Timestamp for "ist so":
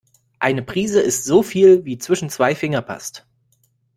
0.99-1.43